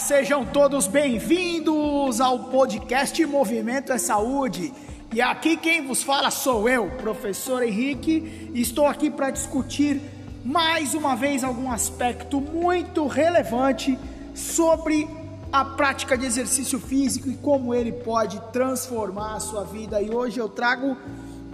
sejam 0.00 0.44
todos 0.44 0.88
bem-vindos 0.88 2.20
ao 2.20 2.50
podcast 2.50 3.24
Movimento 3.26 3.92
é 3.92 3.98
Saúde. 3.98 4.72
E 5.14 5.22
aqui 5.22 5.56
quem 5.56 5.86
vos 5.86 6.02
fala 6.02 6.32
sou 6.32 6.68
eu, 6.68 6.90
professor 6.98 7.62
Henrique, 7.62 8.50
e 8.52 8.60
estou 8.60 8.86
aqui 8.86 9.08
para 9.08 9.30
discutir 9.30 10.00
mais 10.44 10.94
uma 10.94 11.14
vez 11.14 11.44
algum 11.44 11.70
aspecto 11.70 12.40
muito 12.40 13.06
relevante 13.06 13.96
sobre 14.34 15.08
a 15.52 15.64
prática 15.64 16.18
de 16.18 16.26
exercício 16.26 16.80
físico 16.80 17.30
e 17.30 17.36
como 17.36 17.72
ele 17.72 17.92
pode 17.92 18.40
transformar 18.52 19.36
a 19.36 19.40
sua 19.40 19.62
vida. 19.62 20.02
E 20.02 20.10
hoje 20.10 20.40
eu 20.40 20.48
trago 20.48 20.96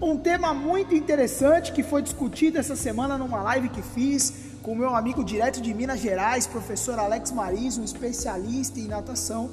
um 0.00 0.16
tema 0.16 0.54
muito 0.54 0.94
interessante 0.94 1.72
que 1.72 1.82
foi 1.82 2.00
discutido 2.00 2.56
essa 2.56 2.74
semana 2.74 3.18
numa 3.18 3.42
live 3.42 3.68
que 3.68 3.82
fiz 3.82 4.49
com 4.62 4.74
meu 4.74 4.94
amigo 4.94 5.24
direto 5.24 5.60
de 5.60 5.72
Minas 5.72 6.00
Gerais, 6.00 6.46
professor 6.46 6.98
Alex 6.98 7.32
Maris, 7.32 7.78
um 7.78 7.84
especialista 7.84 8.78
em 8.78 8.86
natação. 8.86 9.50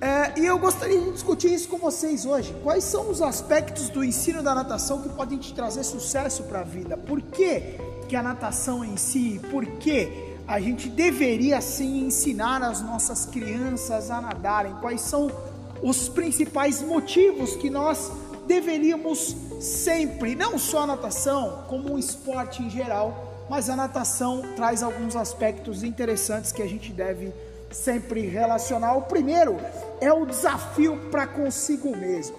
É, 0.00 0.38
e 0.38 0.44
eu 0.44 0.58
gostaria 0.58 1.00
de 1.00 1.10
discutir 1.12 1.52
isso 1.52 1.68
com 1.68 1.78
vocês 1.78 2.26
hoje. 2.26 2.54
Quais 2.62 2.84
são 2.84 3.10
os 3.10 3.22
aspectos 3.22 3.88
do 3.88 4.04
ensino 4.04 4.42
da 4.42 4.54
natação 4.54 5.00
que 5.00 5.08
podem 5.08 5.38
te 5.38 5.54
trazer 5.54 5.84
sucesso 5.84 6.42
para 6.44 6.60
a 6.60 6.64
vida? 6.64 6.98
Por 6.98 7.22
que, 7.22 7.78
que 8.08 8.14
a 8.14 8.22
natação 8.22 8.84
em 8.84 8.96
si, 8.98 9.40
por 9.50 9.64
que 9.64 10.36
a 10.46 10.60
gente 10.60 10.90
deveria 10.90 11.60
sim 11.62 12.06
ensinar 12.06 12.62
as 12.62 12.82
nossas 12.82 13.24
crianças 13.24 14.10
a 14.10 14.20
nadarem? 14.20 14.74
Quais 14.82 15.00
são 15.00 15.30
os 15.82 16.10
principais 16.10 16.82
motivos 16.82 17.56
que 17.56 17.70
nós 17.70 18.10
deveríamos 18.46 19.36
sempre, 19.60 20.34
não 20.34 20.58
só 20.58 20.82
a 20.82 20.86
natação, 20.86 21.64
como 21.68 21.92
um 21.92 21.98
esporte 21.98 22.62
em 22.62 22.70
geral, 22.70 23.46
mas 23.48 23.68
a 23.68 23.76
natação 23.76 24.42
traz 24.56 24.82
alguns 24.82 25.16
aspectos 25.16 25.82
interessantes 25.82 26.52
que 26.52 26.62
a 26.62 26.66
gente 26.66 26.92
deve 26.92 27.32
sempre 27.70 28.26
relacionar. 28.26 28.94
O 28.94 29.02
primeiro 29.02 29.56
é 30.00 30.12
o 30.12 30.24
desafio 30.24 30.96
para 31.10 31.26
consigo 31.26 31.96
mesmo. 31.96 32.36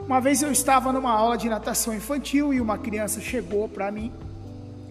Uma 0.00 0.20
vez 0.20 0.42
eu 0.42 0.50
estava 0.50 0.92
numa 0.92 1.12
aula 1.12 1.36
de 1.36 1.48
natação 1.48 1.94
infantil 1.94 2.52
e 2.52 2.60
uma 2.60 2.78
criança 2.78 3.20
chegou 3.20 3.68
para 3.68 3.90
mim 3.90 4.12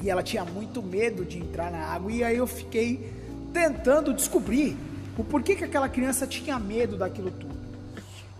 e 0.02 0.10
ela 0.10 0.22
tinha 0.22 0.46
muito 0.46 0.82
medo 0.82 1.26
de 1.26 1.40
entrar 1.40 1.72
na 1.72 1.80
água 1.80 2.12
e 2.12 2.24
aí 2.24 2.38
eu 2.38 2.46
fiquei 2.46 3.12
tentando 3.52 4.14
descobrir 4.14 4.78
o 5.18 5.24
porquê 5.24 5.56
que 5.56 5.64
aquela 5.64 5.90
criança 5.90 6.28
tinha 6.28 6.60
medo 6.60 6.98
daquilo 6.98 7.32
tudo. 7.32 7.57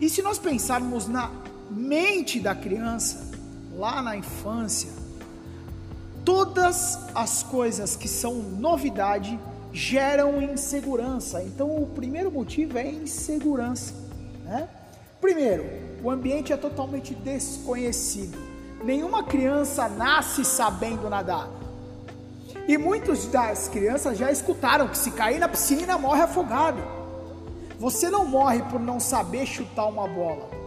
E 0.00 0.08
se 0.08 0.22
nós 0.22 0.38
pensarmos 0.38 1.08
na 1.08 1.30
mente 1.70 2.38
da 2.38 2.54
criança, 2.54 3.28
lá 3.76 4.00
na 4.00 4.16
infância, 4.16 4.90
todas 6.24 6.98
as 7.14 7.42
coisas 7.42 7.96
que 7.96 8.08
são 8.08 8.34
novidade 8.34 9.38
geram 9.72 10.40
insegurança. 10.40 11.42
Então, 11.42 11.82
o 11.82 11.86
primeiro 11.86 12.30
motivo 12.30 12.78
é 12.78 12.90
insegurança. 12.90 13.94
Né? 14.44 14.68
Primeiro, 15.20 15.64
o 16.02 16.10
ambiente 16.10 16.52
é 16.52 16.56
totalmente 16.56 17.14
desconhecido. 17.14 18.38
Nenhuma 18.84 19.24
criança 19.24 19.88
nasce 19.88 20.44
sabendo 20.44 21.10
nadar. 21.10 21.48
E 22.66 22.78
muitas 22.78 23.26
das 23.26 23.68
crianças 23.68 24.16
já 24.16 24.30
escutaram 24.30 24.88
que 24.88 24.98
se 24.98 25.10
cair 25.10 25.38
na 25.38 25.48
piscina 25.48 25.98
morre 25.98 26.22
afogado. 26.22 26.82
Você 27.78 28.10
não 28.10 28.24
morre 28.24 28.62
por 28.62 28.80
não 28.80 28.98
saber 28.98 29.46
chutar 29.46 29.86
uma 29.86 30.08
bola 30.08 30.58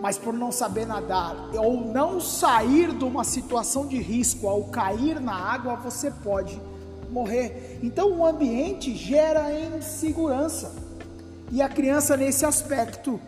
mas 0.00 0.16
por 0.16 0.32
não 0.32 0.52
saber 0.52 0.86
nadar 0.86 1.50
ou 1.56 1.80
não 1.80 2.20
sair 2.20 2.92
de 2.92 3.04
uma 3.04 3.24
situação 3.24 3.86
de 3.86 3.98
risco 3.98 4.48
ao 4.48 4.64
cair 4.64 5.20
na 5.20 5.34
água, 5.34 5.74
você 5.74 6.10
pode 6.10 6.60
morrer. 7.10 7.80
Então 7.82 8.12
o 8.12 8.24
ambiente 8.24 8.94
gera 8.94 9.52
insegurança. 9.52 10.72
E 11.50 11.60
a 11.60 11.68
criança 11.68 12.16
nesse 12.16 12.44
aspecto 12.44 13.20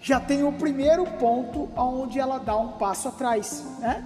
já 0.00 0.20
tem 0.20 0.44
o 0.44 0.52
primeiro 0.52 1.04
ponto 1.18 1.68
onde 1.76 2.18
ela 2.18 2.38
dá 2.38 2.56
um 2.56 2.72
passo 2.72 3.08
atrás, 3.08 3.64
né? 3.78 4.04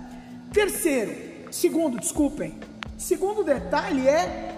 Terceiro, 0.52 1.50
segundo, 1.50 1.98
desculpem. 1.98 2.54
Segundo 2.96 3.42
detalhe 3.42 4.06
é 4.06 4.51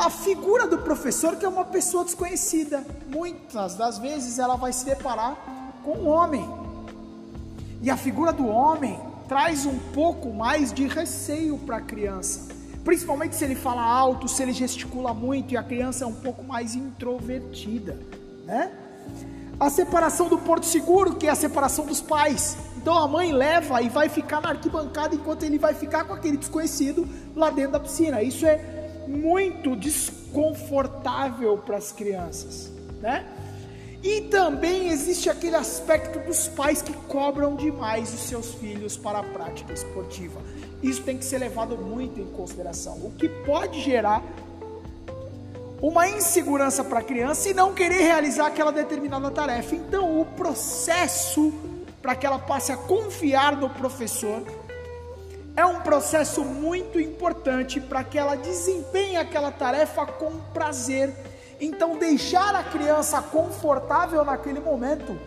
a 0.00 0.08
figura 0.08 0.66
do 0.66 0.78
professor 0.78 1.36
que 1.36 1.44
é 1.44 1.48
uma 1.48 1.66
pessoa 1.66 2.04
desconhecida. 2.04 2.82
Muitas 3.06 3.74
das 3.74 3.98
vezes 3.98 4.38
ela 4.38 4.56
vai 4.56 4.72
se 4.72 4.82
deparar 4.82 5.36
com 5.84 5.92
um 5.92 6.08
homem 6.08 6.48
e 7.82 7.90
a 7.90 7.98
figura 7.98 8.32
do 8.32 8.48
homem 8.48 8.98
traz 9.28 9.66
um 9.66 9.78
pouco 9.92 10.32
mais 10.32 10.72
de 10.72 10.86
receio 10.86 11.58
para 11.58 11.76
a 11.76 11.80
criança, 11.82 12.48
principalmente 12.82 13.36
se 13.36 13.44
ele 13.44 13.54
fala 13.54 13.82
alto, 13.82 14.26
se 14.26 14.42
ele 14.42 14.54
gesticula 14.54 15.12
muito 15.12 15.52
e 15.52 15.58
a 15.58 15.62
criança 15.62 16.04
é 16.04 16.06
um 16.06 16.14
pouco 16.14 16.42
mais 16.42 16.74
introvertida, 16.74 17.98
né? 18.46 18.72
A 19.58 19.68
separação 19.68 20.28
do 20.30 20.38
porto 20.38 20.64
seguro, 20.64 21.16
que 21.16 21.26
é 21.26 21.30
a 21.30 21.34
separação 21.34 21.84
dos 21.84 22.00
pais. 22.00 22.56
Então 22.78 22.96
a 22.96 23.06
mãe 23.06 23.30
leva 23.30 23.82
e 23.82 23.90
vai 23.90 24.08
ficar 24.08 24.40
na 24.40 24.48
arquibancada 24.48 25.14
enquanto 25.14 25.42
ele 25.42 25.58
vai 25.58 25.74
ficar 25.74 26.04
com 26.04 26.14
aquele 26.14 26.38
desconhecido 26.38 27.06
lá 27.36 27.50
dentro 27.50 27.72
da 27.72 27.80
piscina. 27.80 28.22
Isso 28.22 28.46
é 28.46 28.79
muito 29.06 29.76
desconfortável 29.76 31.58
para 31.58 31.76
as 31.76 31.92
crianças, 31.92 32.70
né? 33.00 33.26
E 34.02 34.22
também 34.22 34.88
existe 34.88 35.28
aquele 35.28 35.56
aspecto 35.56 36.18
dos 36.20 36.48
pais 36.48 36.80
que 36.80 36.92
cobram 36.92 37.54
demais 37.54 38.14
os 38.14 38.20
seus 38.20 38.54
filhos 38.54 38.96
para 38.96 39.18
a 39.18 39.22
prática 39.22 39.74
esportiva. 39.74 40.40
Isso 40.82 41.02
tem 41.02 41.18
que 41.18 41.24
ser 41.24 41.38
levado 41.38 41.76
muito 41.76 42.18
em 42.18 42.26
consideração, 42.26 42.94
o 42.94 43.10
que 43.10 43.28
pode 43.28 43.80
gerar 43.82 44.22
uma 45.82 46.08
insegurança 46.08 46.82
para 46.82 47.00
a 47.00 47.02
criança 47.02 47.48
e 47.48 47.54
não 47.54 47.74
querer 47.74 48.00
realizar 48.00 48.46
aquela 48.46 48.70
determinada 48.70 49.30
tarefa. 49.30 49.74
Então, 49.74 50.20
o 50.20 50.24
processo 50.24 51.52
para 52.00 52.14
que 52.14 52.26
ela 52.26 52.38
passe 52.38 52.72
a 52.72 52.76
confiar 52.76 53.56
no 53.56 53.68
professor 53.68 54.42
é 55.56 55.64
um 55.64 55.80
processo 55.80 56.44
muito 56.44 57.00
importante 57.00 57.80
para 57.80 58.04
que 58.04 58.18
ela 58.18 58.36
desempenhe 58.36 59.16
aquela 59.16 59.50
tarefa 59.50 60.06
com 60.06 60.38
prazer 60.52 61.14
então, 61.60 61.98
deixar 61.98 62.54
a 62.54 62.64
criança 62.64 63.20
confortável 63.20 64.24
naquele 64.24 64.60
momento 64.60 65.18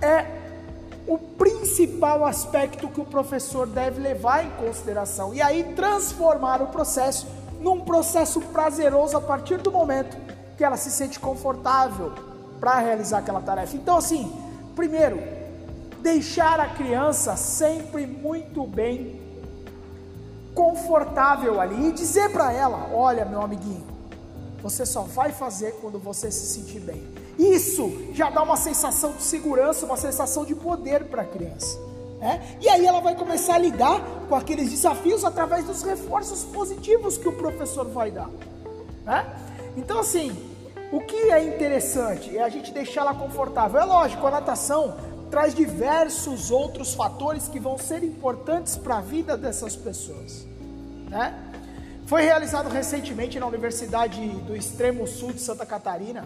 é 0.00 0.26
o 1.06 1.16
principal 1.16 2.24
aspecto 2.24 2.88
que 2.88 3.00
o 3.00 3.04
professor 3.04 3.66
deve 3.66 3.98
levar 4.00 4.44
em 4.44 4.50
consideração. 4.50 5.32
E 5.32 5.40
aí, 5.40 5.72
transformar 5.74 6.60
o 6.60 6.66
processo 6.66 7.26
num 7.60 7.80
processo 7.80 8.42
prazeroso 8.42 9.16
a 9.16 9.20
partir 9.22 9.56
do 9.56 9.72
momento 9.72 10.18
que 10.58 10.62
ela 10.62 10.76
se 10.76 10.90
sente 10.90 11.18
confortável 11.18 12.12
para 12.60 12.78
realizar 12.78 13.18
aquela 13.18 13.40
tarefa. 13.40 13.74
Então, 13.74 13.96
assim, 13.96 14.30
primeiro, 14.76 15.18
deixar 16.00 16.60
a 16.60 16.68
criança 16.68 17.36
sempre 17.36 18.06
muito 18.06 18.66
bem 18.66 19.23
confortável 20.54 21.60
ali 21.60 21.88
e 21.88 21.92
dizer 21.92 22.30
para 22.30 22.52
ela: 22.52 22.90
olha, 22.92 23.24
meu 23.24 23.42
amiguinho 23.42 23.94
você 24.64 24.86
só 24.86 25.02
vai 25.02 25.30
fazer 25.30 25.72
quando 25.72 25.98
você 25.98 26.30
se 26.30 26.46
sentir 26.46 26.80
bem. 26.80 27.06
Isso 27.38 27.92
já 28.14 28.30
dá 28.30 28.42
uma 28.42 28.56
sensação 28.56 29.12
de 29.12 29.22
segurança, 29.22 29.84
uma 29.84 29.98
sensação 29.98 30.42
de 30.42 30.54
poder 30.54 31.04
para 31.04 31.20
a 31.20 31.24
criança. 31.26 31.78
Né? 32.18 32.56
E 32.62 32.68
aí 32.70 32.86
ela 32.86 33.00
vai 33.00 33.14
começar 33.14 33.56
a 33.56 33.58
lidar 33.58 34.00
com 34.26 34.34
aqueles 34.34 34.70
desafios 34.70 35.22
através 35.22 35.66
dos 35.66 35.82
reforços 35.82 36.44
positivos 36.44 37.18
que 37.18 37.28
o 37.28 37.32
professor 37.32 37.84
vai 37.90 38.10
dar. 38.10 38.30
Né? 39.04 39.36
Então, 39.76 39.98
assim, 39.98 40.34
o 40.90 41.00
que 41.00 41.30
é 41.30 41.44
interessante 41.44 42.34
é 42.34 42.42
a 42.42 42.48
gente 42.48 42.72
deixá-la 42.72 43.12
confortável. 43.12 43.78
É 43.78 43.84
lógico, 43.84 44.26
a 44.26 44.30
natação 44.30 44.96
traz 45.34 45.52
diversos 45.52 46.52
outros 46.52 46.94
fatores 46.94 47.48
que 47.48 47.58
vão 47.58 47.76
ser 47.76 48.04
importantes 48.04 48.76
para 48.76 48.98
a 48.98 49.00
vida 49.00 49.36
dessas 49.36 49.74
pessoas. 49.74 50.46
Né? 51.08 51.34
Foi 52.06 52.22
realizado 52.22 52.68
recentemente 52.68 53.40
na 53.40 53.46
Universidade 53.48 54.24
do 54.46 54.54
Extremo 54.54 55.08
Sul 55.08 55.32
de 55.32 55.40
Santa 55.40 55.66
Catarina, 55.66 56.24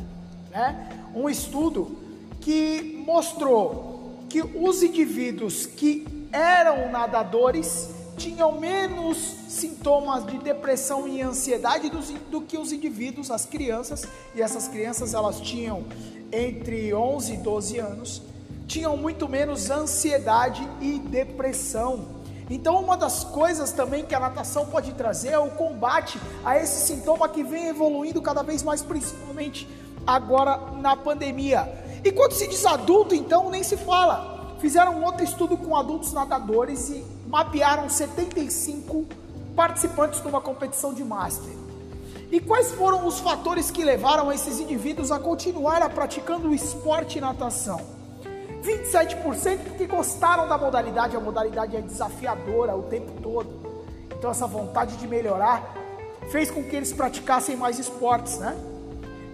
né, 0.51 0.91
um 1.15 1.27
estudo 1.27 1.97
que 2.43 3.03
mostrou 3.07 4.27
que 4.29 4.43
os 4.43 4.83
indivíduos 4.83 5.65
que 5.65 6.29
eram 6.31 6.93
nadadores 6.93 7.89
tinham 8.19 8.61
menos 8.61 9.17
sintomas 9.49 10.27
de 10.27 10.37
depressão 10.37 11.09
e 11.09 11.23
ansiedade 11.23 11.89
do, 11.89 12.01
do, 12.31 12.43
que 12.43 12.59
os 12.59 12.73
indivíduos, 12.73 13.31
as 13.31 13.47
crianças, 13.47 14.07
e 14.35 14.43
essas 14.43 14.69
crianças 14.69 15.15
elas 15.15 15.41
tinham 15.41 15.87
entre 16.31 16.93
11 16.93 17.33
e 17.33 17.37
12 17.39 17.79
anos, 17.79 18.29
tinham 18.69 18.99
muito 18.99 19.27
menos 19.27 19.71
ansiedade 19.71 20.69
e 20.79 20.99
depressão. 20.99 22.19
Então, 22.51 22.79
uma 22.83 22.97
das 22.97 23.25
coisas 23.25 23.73
também 23.73 24.05
que 24.05 24.15
a 24.15 24.21
natação 24.21 24.67
pode 24.67 24.93
trazer 24.93 25.31
é 25.31 25.39
o 25.39 25.51
combate 25.51 26.21
a 26.45 26.59
esse 26.59 26.87
sintoma 26.87 27.29
que 27.29 27.43
vem 27.43 27.69
evoluindo 27.69 28.21
cada 28.21 28.43
vez 28.43 28.63
mais, 28.63 28.83
principalmente 28.83 29.67
agora 30.07 30.59
na 30.81 30.95
pandemia. 30.95 31.67
E 32.05 32.13
quando 32.13 32.33
se 32.33 32.47
diz 32.47 32.65
adulto, 32.65 33.15
então 33.15 33.51
nem 33.51 33.63
se 33.63 33.77
fala. 33.77 34.57
Fizeram 34.61 35.03
outro 35.03 35.25
estudo 35.25 35.57
com 35.57 35.77
adultos 35.77 36.13
nadadores 36.13 36.91
e 36.91 37.05
mapearam 37.27 37.89
75 37.89 39.07
participantes 39.57 40.21
de 40.21 40.29
uma 40.29 40.41
competição 40.41 40.93
de 40.93 41.03
master. 41.03 41.53
E 42.31 42.39
quais 42.41 42.73
foram 42.73 43.07
os 43.07 43.19
fatores 43.19 43.71
que 43.71 43.83
levaram 43.83 44.31
esses 44.31 44.61
indivíduos 44.61 45.11
a 45.11 45.19
continuar 45.19 45.81
a 45.81 45.89
praticando 45.89 46.51
o 46.51 46.55
esporte 46.55 47.21
natação? 47.21 47.98
27% 48.69 49.59
porque 49.65 49.87
gostaram 49.87 50.47
da 50.47 50.59
modalidade, 50.59 51.17
a 51.17 51.21
modalidade 51.21 51.77
é 51.77 51.81
desafiadora 51.81 52.77
o 52.77 52.83
tempo 52.83 53.11
todo. 53.23 53.49
Então 54.17 54.31
essa 54.31 54.47
vontade 54.47 54.97
de 54.97 55.07
melhorar 55.07 55.75
fez 56.31 56.51
com 56.51 56.63
que 56.63 56.77
eles 56.77 56.93
praticassem 56.93 57.57
mais 57.57 57.79
esportes, 57.79 58.39
né? 58.39 58.55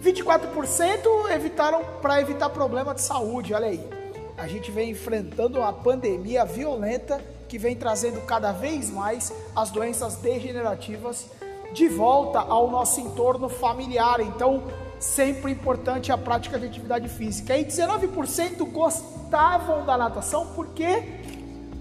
24% 0.02 1.31
evitaram 1.31 1.82
para 2.00 2.20
evitar 2.20 2.50
problema 2.50 2.94
de 2.94 3.00
saúde, 3.00 3.54
olha 3.54 3.66
aí. 3.66 3.88
A 4.36 4.46
gente 4.46 4.70
vem 4.70 4.90
enfrentando 4.90 5.58
uma 5.58 5.72
pandemia 5.72 6.44
violenta 6.44 7.20
que 7.48 7.58
vem 7.58 7.75
trazendo 7.75 8.20
cada 8.22 8.52
vez 8.52 8.90
mais 8.90 9.32
as 9.56 9.70
doenças 9.70 10.16
degenerativas 10.16 11.26
de 11.72 11.88
volta 11.88 12.38
ao 12.40 12.70
nosso 12.70 13.00
entorno 13.00 13.48
familiar. 13.48 14.20
Então, 14.20 14.64
sempre 15.00 15.52
importante 15.52 16.12
a 16.12 16.19
prática 16.19 16.58
de 16.58 16.66
atividade 16.66 17.08
física. 17.08 17.56
E 17.56 17.64
19% 17.64 18.70
gostavam 19.34 19.84
da 19.84 19.98
natação, 19.98 20.46
por 20.46 20.69
quê? 20.69 21.02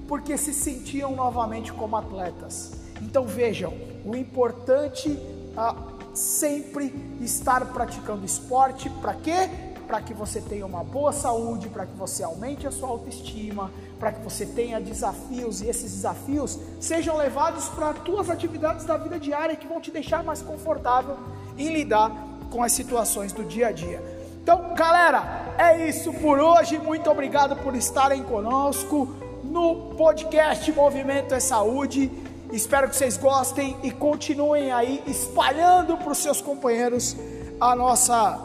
Porque 0.08 0.36
se 0.40 0.52
sentiam 0.52 1.16
novamente 1.16 1.72
como 1.72 1.96
atletas. 1.96 2.72
Então 3.00 3.28
vejam, 3.28 3.72
o 4.04 4.16
importante 4.16 5.20
ah, 5.56 5.76
sempre 6.16 6.92
estar 7.22 7.64
praticando 7.68 8.26
esporte, 8.26 8.90
para 8.90 9.14
quê? 9.14 9.52
Para 9.86 10.02
que 10.02 10.16
você 10.16 10.42
tenha 10.42 10.66
uma 10.66 10.84
boa 10.84 11.12
saúde, 11.12 11.70
para 11.70 11.86
que 11.86 11.96
você 11.96 12.24
aumente 12.24 12.66
a 12.66 12.72
sua 12.72 12.90
autoestima, 12.90 13.70
para 14.00 14.14
que 14.14 14.24
você 14.24 14.48
tenha 14.48 14.82
desafios 14.82 15.62
e 15.62 15.68
esses 15.68 15.92
desafios 15.92 16.58
sejam 16.80 17.16
levados 17.18 17.70
para 17.70 17.90
as 17.90 18.00
tuas 18.00 18.32
atividades 18.32 18.84
da 18.84 18.98
vida 18.98 19.20
diária 19.20 19.56
que 19.56 19.68
vão 19.68 19.80
te 19.80 19.92
deixar 19.92 20.24
mais 20.24 20.42
confortável 20.42 21.18
em 21.56 21.72
lidar 21.72 22.12
com 22.50 22.64
as 22.64 22.72
situações 22.72 23.32
do 23.32 23.44
dia 23.44 23.68
a 23.68 23.72
dia. 23.72 24.02
Então, 24.42 24.74
galera, 24.74 25.43
é 25.58 25.88
isso 25.88 26.14
por 26.14 26.40
hoje. 26.40 26.78
Muito 26.78 27.10
obrigado 27.10 27.56
por 27.58 27.76
estarem 27.76 28.24
conosco 28.24 29.08
no 29.44 29.94
podcast 29.96 30.72
Movimento 30.72 31.34
é 31.34 31.40
Saúde. 31.40 32.12
Espero 32.52 32.90
que 32.90 32.96
vocês 32.96 33.18
gostem 33.18 33.76
e 33.84 33.92
continuem 33.92 34.72
aí 34.72 35.04
espalhando 35.08 35.98
para 35.98 36.12
os 36.12 36.18
seus 36.18 36.42
companheiros 36.42 37.16
a 37.60 37.76
nossa, 37.76 38.40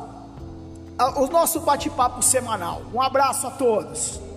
a, 0.99 1.21
o 1.21 1.27
nosso 1.29 1.61
bate-papo 1.61 2.23
semanal. 2.23 2.83
Um 2.93 3.01
abraço 3.01 3.47
a 3.47 3.51
todos. 3.51 4.28